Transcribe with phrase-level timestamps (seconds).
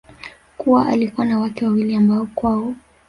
[0.57, 2.73] kuwa alikuwa na wake wawili ambao kwao